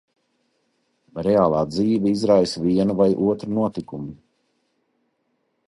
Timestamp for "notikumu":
3.61-4.19